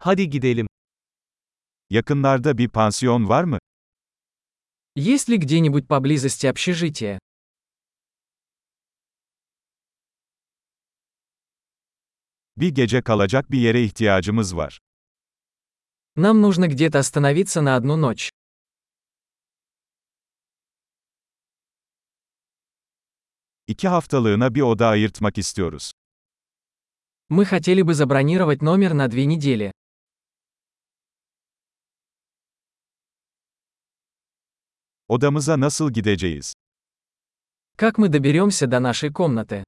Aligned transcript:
Hadi 0.00 0.30
gidelim. 0.30 0.66
Yakınlarda 1.90 2.58
bir 2.58 2.68
pansiyon 2.68 3.28
var 3.28 3.44
mı? 3.44 3.58
Есть 4.96 5.28
ли 5.28 5.36
где-нибудь 5.38 5.86
поблизости 5.88 6.46
общежитие? 6.46 7.18
Bir 12.56 12.68
gece 12.74 13.02
kalacak 13.02 13.50
bir 13.50 13.58
yere 13.58 13.84
ihtiyacımız 13.84 14.56
var. 14.56 14.78
Нам 16.16 16.40
нужно 16.42 16.66
где-то 16.68 16.98
остановиться 16.98 17.62
на 17.62 17.76
одну 17.76 17.96
ночь. 17.96 18.30
İki 23.66 23.88
haftalığına 23.88 24.54
bir 24.54 24.60
oda 24.62 24.86
ayırtmak 24.88 25.38
istiyoruz. 25.38 25.92
Мы 27.30 27.44
хотели 27.44 27.82
бы 27.82 27.94
забронировать 27.94 28.62
номер 28.62 28.92
на 28.94 29.08
две 29.08 29.26
недели. 29.26 29.72
Odamıza 35.07 35.59
nasıl 35.59 35.91
gideceğiz? 35.91 36.53
Как 37.77 37.97
мы 37.97 38.07
доберемся 38.07 38.67
до 38.67 38.79
нашей 38.79 39.11
комнаты? 39.11 39.63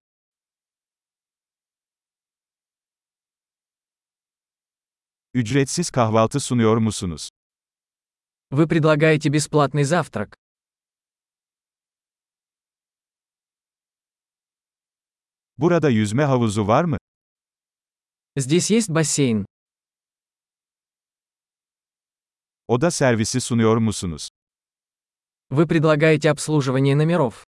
Ücretsiz 5.34 5.92
kahvaltı 5.92 6.40
sunuyor 6.40 6.78
musunuz? 6.78 7.30
Вы 8.52 8.68
предлагаете 8.68 9.30
бесплатный 9.30 9.84
завтрак. 9.84 10.36
Burada 15.58 15.90
yüzme 15.90 16.24
havuzu 16.24 16.68
var 16.68 16.84
mı? 16.84 16.98
Здесь 18.38 18.72
есть 18.72 18.90
бассейн. 18.90 19.46
Oda 22.68 22.92
servisi 22.92 23.42
sunuyor 23.42 23.78
musunuz? 23.78 24.30
Вы 25.51 25.67
предлагаете 25.67 26.31
обслуживание 26.31 26.95
номеров. 26.95 27.45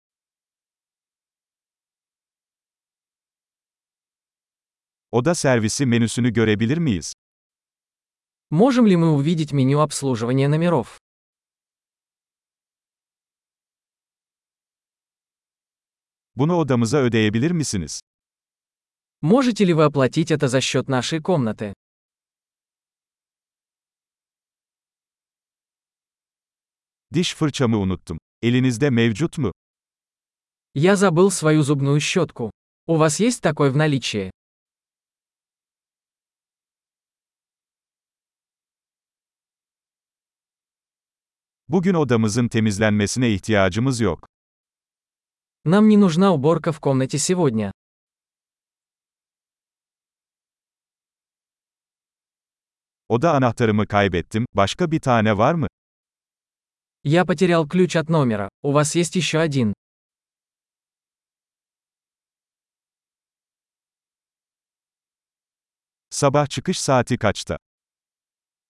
Oda 5.10 5.34
servisi 5.34 5.86
menüsünü 5.86 6.30
görebilir 6.30 6.78
miyiz? 6.78 7.14
Можем 8.50 8.86
ли 8.86 8.96
мы 8.96 9.12
увидеть 9.12 9.52
меню 9.52 9.80
обслуживания 9.80 10.48
номеров? 10.48 11.00
Bunu 16.34 16.56
odamıza 16.56 16.98
ödeyebilir 16.98 17.50
misiniz? 17.50 18.00
Можете 19.22 19.64
ли 19.64 19.72
вы 19.72 19.84
оплатить 19.84 20.30
это 20.30 20.48
за 20.48 20.60
счет 20.60 20.88
нашей 20.88 21.22
комнаты? 21.22 21.72
Diş 27.13 27.35
fırçamı 27.35 27.77
unuttum. 27.77 28.19
Elinizde 28.41 28.89
mevcut 28.89 29.37
mu? 29.37 29.51
Я 30.75 30.95
забыл 30.95 31.29
свою 31.29 31.63
зубную 31.63 31.99
щетку. 31.99 32.51
У 32.87 32.95
вас 32.97 33.19
есть 33.19 33.41
такой 33.41 33.69
в 33.71 33.77
наличии? 33.77 34.31
Bugün 41.67 41.93
odamızın 41.93 42.47
temizlenmesine 42.47 43.29
ihtiyacımız 43.33 43.99
yok. 43.99 44.27
Нам 45.65 45.89
не 45.89 45.97
нужна 45.97 46.31
уборка 46.33 46.71
в 46.71 46.79
комнате 46.79 47.17
сегодня. 47.17 47.71
Oda 53.09 53.33
anahtarımı 53.33 53.87
kaybettim. 53.87 54.45
Başka 54.53 54.91
bir 54.91 54.99
tane 54.99 55.37
var 55.37 55.53
mı? 55.53 55.67
Я 57.08 57.24
потерял 57.24 57.68
ключ 57.68 57.94
от 57.94 58.08
номера. 58.08 58.48
У 58.62 58.72
вас 58.72 58.96
есть 58.96 59.14
еще 59.14 59.38
один. 59.38 59.74
Sabah 66.10 66.46
çıkış 66.48 66.80
saati 66.80 67.16
kaçta? 67.18 67.58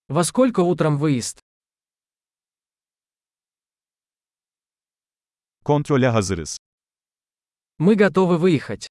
Во 0.09 0.23
сколько 0.25 0.61
утром 0.61 0.99
выезд? 0.99 1.41
Kontrole 5.65 6.09
hazırız. 6.09 6.59
Мы 7.79 7.95
готовы 7.95 8.37
выехать. 8.37 8.89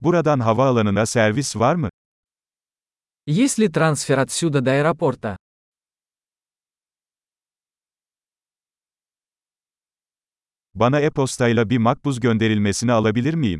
Buradan 0.00 0.40
havaalanına 0.40 1.06
servis 1.06 1.56
var 1.56 1.74
mı? 1.74 1.90
Есть 3.26 3.58
ли 3.58 3.68
трансфер 3.68 4.18
отсюда 4.18 4.60
до 4.60 4.70
аэропорта? 4.72 5.36
Bana 10.75 10.99
e-postayla 10.99 11.69
bir 11.69 11.77
makbuz 11.77 12.19
gönderilmesini 12.19 12.91
alabilir 12.91 13.33
miyim? 13.33 13.59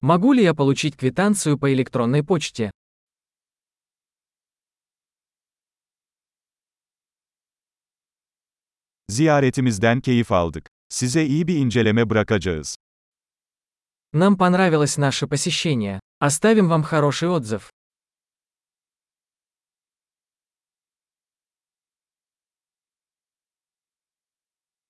Могу 0.00 0.32
ли 0.34 0.42
я 0.42 0.54
получить 0.54 0.96
квитанцию 0.96 1.58
по 1.58 1.72
электронной 1.72 2.22
почте? 2.22 2.70
Ziyaretimizden 9.08 10.00
keyif 10.00 10.32
aldık. 10.32 10.68
Size 10.88 11.26
iyi 11.26 11.48
bir 11.48 11.56
inceleme 11.56 12.10
bırakacağız. 12.10 12.76
Нам 14.12 14.36
понравилось 14.36 14.98
наше 14.98 15.26
посещение. 15.26 16.00
Оставим 16.20 16.68
вам 16.68 16.82
хороший 16.82 17.28
отзыв. 17.28 17.70